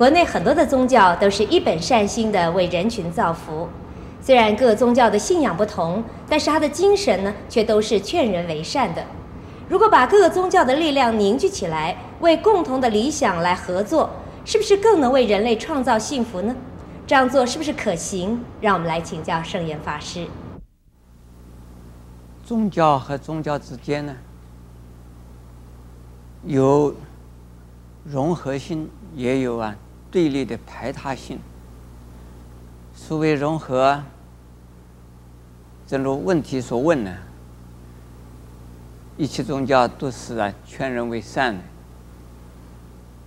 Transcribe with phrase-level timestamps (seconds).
[0.00, 3.68] 国内很多的宗教都是一本善心的为人群造福。
[4.18, 9.04] 虽然各宗教的信仰不同，但是他的精神呢，却都是劝人为善的。
[9.68, 14.08] 如果把各个宗教的力量凝聚起来，为共同的理想来合作，
[14.46, 16.56] 是不是更能为人类创造幸福呢？
[17.06, 18.42] 这样做是不是可行？
[18.62, 20.26] 让我们来请教圣严法师。
[22.42, 24.16] 宗教和宗教之间呢，
[26.46, 26.94] 有
[28.02, 29.76] 融合性，也有啊
[30.10, 31.38] 对立的排他性。
[32.94, 34.02] 所谓融合，
[35.86, 37.16] 正如问题所问呢，
[39.16, 41.60] 一切宗教都是啊劝人为善，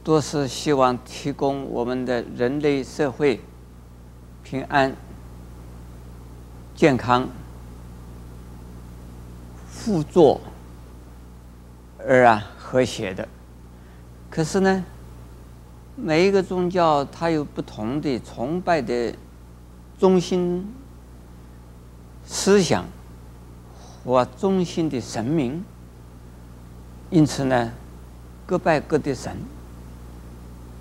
[0.04, 3.42] 都是希望提供我们的人类社会
[4.44, 4.96] 平安、
[6.76, 7.28] 健康、
[9.74, 10.40] 互助
[11.98, 13.28] 而啊和谐的。
[14.30, 14.86] 可是呢，
[15.96, 19.14] 每一个宗教它有不同的崇拜的。
[20.00, 20.68] 中心
[22.26, 22.84] 思想
[24.04, 25.64] 和中心的神明，
[27.10, 27.72] 因此呢，
[28.46, 29.38] 各拜各的神，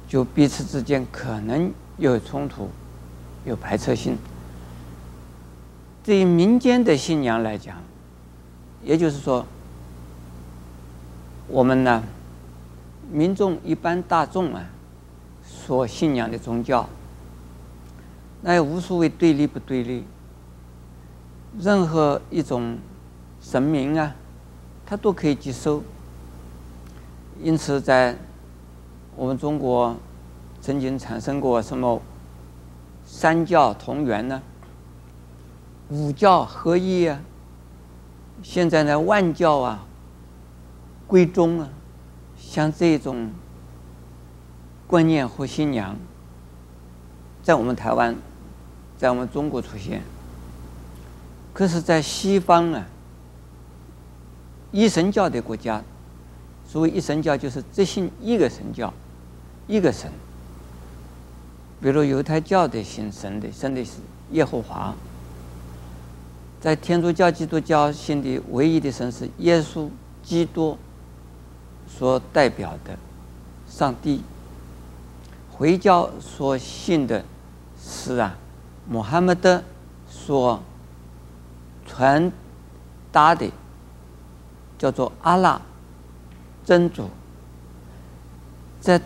[0.09, 2.69] 就彼此之间可能有冲突，
[3.45, 4.17] 有排斥性。
[6.03, 7.77] 对于民间的信仰来讲，
[8.83, 9.47] 也就是说，
[11.47, 12.03] 我们呢，
[13.13, 14.65] 民众一般大众啊，
[15.53, 16.89] 所信仰的宗教。
[18.41, 20.05] 那也无所谓对立不对立，
[21.59, 22.79] 任何一种
[23.41, 24.15] 神明啊，
[24.85, 25.83] 他都可以接受。
[27.41, 28.17] 因此，在
[29.15, 29.95] 我们中国
[30.61, 32.01] 曾经产生过什么
[33.05, 34.43] 三教同源呢？
[35.91, 37.21] 五教合一啊！
[38.43, 39.85] 现在呢，万教啊
[41.07, 41.69] 归宗啊，
[42.37, 43.31] 像这种
[44.93, 45.97] 观念和信仰，
[47.43, 48.15] 在我们台湾。
[48.99, 50.03] 在我们中国出现，
[51.55, 52.85] 可是，在西方呢，
[54.71, 55.83] 一神教的国家，
[56.69, 58.93] 所谓一神教就是只信一个神教，
[59.67, 60.13] 一个神。
[61.81, 63.93] 比如犹太教的信神的，神的是
[64.33, 64.95] 耶和华；
[66.61, 69.89] 在天主教、基督教信的唯一的神是耶稣
[70.23, 70.77] 基督
[71.89, 72.97] 所代表的
[73.67, 74.21] 上帝；
[75.63, 77.25] 回教所信的
[77.81, 78.37] 是啊。
[78.89, 79.63] 穆罕默德
[80.11, 80.61] 所
[81.87, 82.33] 传
[83.13, 83.49] 达的
[84.77, 85.63] 叫做阿拉
[86.65, 87.09] 真主，
[88.81, 89.01] 在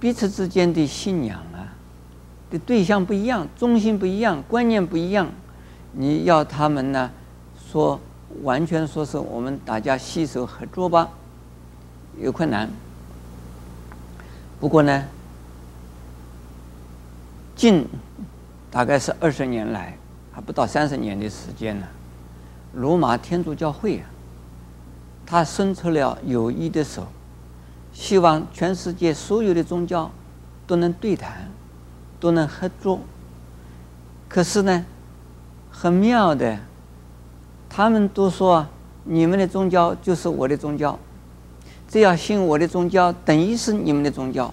[0.00, 1.70] 彼此之间的信仰啊
[2.50, 5.30] 的对象不一样，中心不一样，观念不一样，
[5.92, 7.08] 你要他们呢
[7.70, 8.00] 说
[8.42, 11.08] 完全说是我们大家携手合作吧，
[12.18, 12.68] 有困难。
[14.58, 15.04] 不过呢，
[17.58, 17.84] 近。
[18.70, 19.96] 大概是二十年来，
[20.30, 21.86] 还不到三十年的时间呢。
[22.74, 24.04] 罗马天主教会啊，
[25.24, 27.06] 他伸出了友谊的手，
[27.94, 30.10] 希望全世界所有的宗教
[30.66, 31.50] 都能对谈，
[32.20, 33.00] 都能合作。
[34.28, 34.84] 可是呢，
[35.70, 36.58] 很妙的，
[37.70, 38.66] 他们都说
[39.04, 40.98] 你们的宗教就是我的宗教，
[41.88, 44.52] 只要信我的宗教，等于是你们的宗教，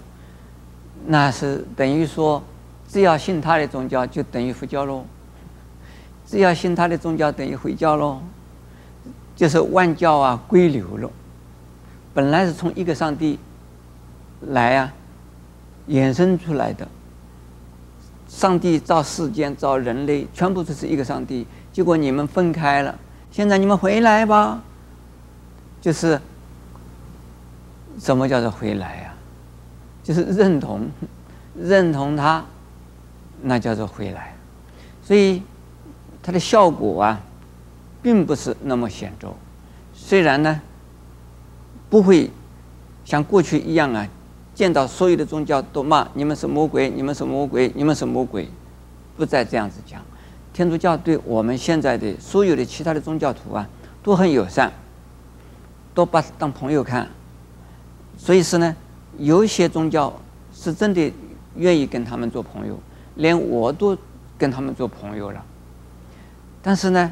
[1.05, 2.41] 那是等于说。
[2.95, 5.03] 只要信他的宗教，就等于佛教喽；
[6.25, 8.21] 只要信他的宗教，等于回教喽。
[9.35, 11.11] 就是万教啊归流了。
[12.13, 13.37] 本来是从一个上帝
[14.39, 14.93] 来啊
[15.89, 16.87] 衍生出来的。
[18.29, 21.45] 上帝造世间，造人类，全部都是一个上帝。
[21.73, 22.97] 结果你们分开了，
[23.29, 24.63] 现在你们回来吧。
[25.81, 26.17] 就是
[27.99, 29.13] 什么叫做回来呀？
[30.01, 30.87] 就是认同，
[31.61, 32.41] 认同他。
[33.47, 34.35] 那叫做回来，
[35.03, 35.39] 所以
[36.23, 37.21] 它的效果啊，
[38.01, 39.31] 并不是那么显著。
[39.93, 40.59] 虽然呢，
[41.87, 42.31] 不会
[43.05, 44.07] 像过去一样啊，
[44.55, 48.49] 见到所有的宗教都骂你们是魔鬼，你们是魔鬼，你们是魔鬼，
[49.15, 50.01] 不再这样子讲。
[50.51, 53.69] 天主教对我们现在的所有的其他的宗教徒啊，
[54.01, 54.73] 都很友善，
[55.93, 57.07] 都把当朋友看。
[58.17, 58.75] 所以是呢，
[59.19, 60.11] 有一些宗教
[60.51, 61.13] 是真的
[61.55, 62.79] 愿意跟他们做朋友。
[63.15, 63.97] 连我都
[64.37, 65.43] 跟他们做朋友了，
[66.61, 67.11] 但是呢，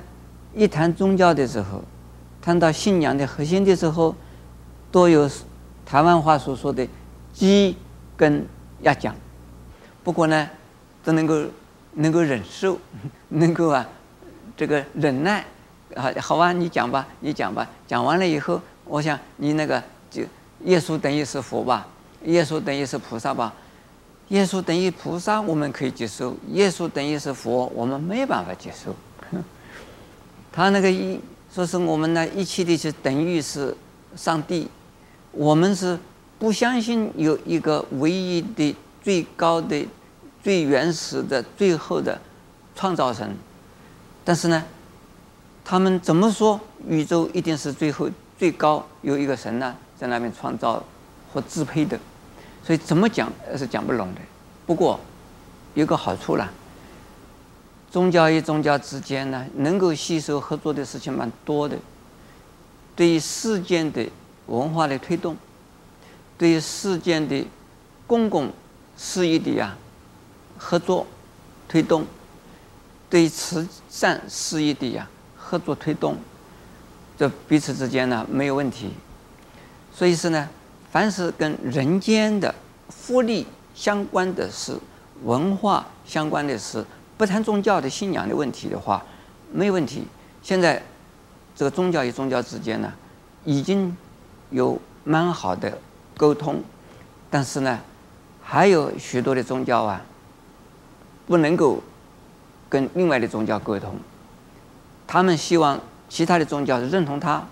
[0.53, 1.81] 一谈宗教的时候，
[2.41, 4.13] 谈到信仰的核心的时候，
[4.91, 5.29] 都有
[5.85, 6.85] 台湾话所说的
[7.31, 7.77] “鸡
[8.17, 8.45] 跟
[8.81, 9.15] 鸭讲”。
[10.03, 10.49] 不过呢，
[11.03, 11.41] 都能够
[11.93, 12.77] 能够忍受，
[13.29, 13.87] 能够啊，
[14.57, 15.45] 这个忍耐
[15.95, 17.67] 啊，好吧，你讲吧，你讲吧。
[17.87, 20.23] 讲完了以后，我想你那个就
[20.65, 21.87] 耶稣等于是佛吧，
[22.25, 23.53] 耶稣等于是菩萨吧。
[24.29, 28.95] 耶稣等于菩萨，我们可以接受；耶稣等于是佛，我们没办法接受。
[30.51, 31.19] 他那个一
[31.53, 33.75] 说是我们呢一切的是等于是
[34.15, 34.67] 上帝，
[35.31, 35.99] 我们是
[36.39, 39.85] 不相信有一个唯一的、最高的、
[40.43, 42.19] 最原始的、最后的
[42.75, 43.35] 创造神。
[44.23, 44.63] 但是呢，
[45.65, 50.83] 他们怎么说宇宙一定是最后最高有一个神呢，在那边创造
[51.31, 51.99] 或支配的？
[52.65, 54.21] 所以怎么讲是讲不拢的。
[54.65, 54.99] 不过
[55.73, 56.49] 有个好处啦。
[57.91, 61.77] 宗教与宗教之间呢，能够吸收合作的事情蛮多的。
[62.95, 64.07] 对于世间的
[64.47, 65.37] 文化的推动，
[66.37, 67.45] 对于世间的
[68.07, 68.51] 公共
[68.97, 69.75] 事业的呀
[70.57, 71.05] 合作
[71.67, 72.05] 推动，
[73.09, 75.07] 对于慈善事业的呀
[75.37, 76.17] 合作推动，
[77.17, 78.91] 这彼此之间呢没有问题。
[79.93, 80.49] 所以是呢，
[80.93, 82.53] 凡是跟人间的
[82.87, 84.77] 福利相关的事，
[85.23, 86.85] 文化相关的事。
[87.17, 89.03] 不谈宗教的信仰的问题的话，
[89.51, 90.03] 没问题。
[90.43, 90.79] 现在
[91.55, 92.93] 这个宗教与宗教之间呢，
[93.43, 93.97] 已经
[94.51, 95.75] 有蛮好的
[96.15, 96.61] 沟通，
[97.31, 97.79] 但是呢，
[98.43, 99.99] 还有许多的宗教啊，
[101.25, 101.81] 不能够
[102.69, 103.95] 跟另外的宗教沟通。
[105.07, 107.43] 他们希望其他的宗教是认同他，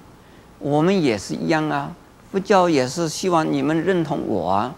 [0.60, 1.92] 我们也是一样啊。
[2.32, 4.74] 佛教也是希望你们认同我啊，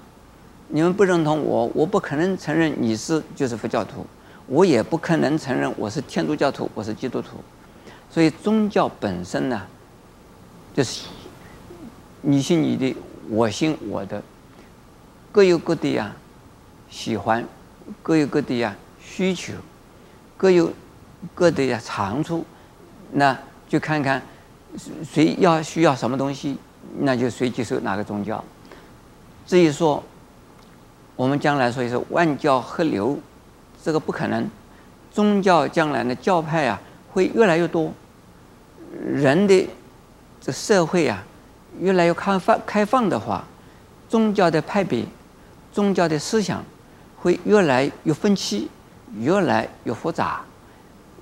[0.70, 4.06] 你们不认同我，我不可能承认你是就是佛教徒。
[4.48, 7.38] 我也不可能承认我是天主教徒，我是基督徒，
[8.10, 9.62] 所以宗教本身呢，
[10.74, 11.06] 就是
[12.22, 12.94] 你信你的，
[13.30, 14.22] 我信我的，
[15.32, 16.14] 各有各的呀
[16.90, 17.46] 喜欢，
[18.02, 19.54] 各有各的呀需求，
[20.36, 20.74] 各有
[21.34, 22.44] 各的呀长处，
[23.14, 23.38] 那
[23.70, 24.22] 就看看
[25.06, 26.58] 谁要需要什么东西，
[27.00, 28.44] 那就谁接受哪个宗教。
[29.46, 30.04] 至于说
[31.16, 33.20] 我们将来说是万教合流。
[33.86, 34.50] 这个不可能，
[35.12, 36.80] 宗教将来的教派啊
[37.12, 37.92] 会越来越多，
[38.98, 39.68] 人的
[40.40, 41.22] 这社会啊
[41.82, 43.44] 越来越开放开放的话，
[44.08, 45.06] 宗教的派别、
[45.74, 46.64] 宗教的思想
[47.18, 48.70] 会越来越分歧，
[49.20, 50.42] 越来越复杂。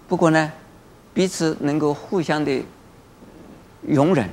[0.07, 0.51] 不过呢，
[1.15, 2.63] 彼此能够互相的
[3.81, 4.29] 容忍、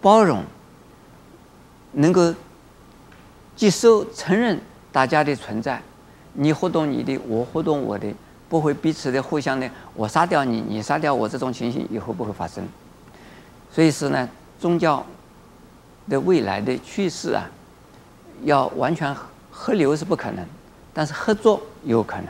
[0.00, 0.42] 包容，
[1.92, 2.34] 能够
[3.56, 4.60] 接受、承认
[4.92, 5.82] 大家的存在。
[6.34, 8.06] 你活动你的，我活动我的，
[8.48, 12.64] 不会彼此的互相的，我杀掉你，你杀掉我，这种情形以后不会发生。
[13.72, 14.28] 所以是呢，
[14.60, 15.04] 宗教
[16.08, 17.50] 的未来的趋势啊，
[18.44, 19.14] 要完全
[19.50, 20.46] 合流是不可能，
[20.94, 22.26] 但是合作有可能。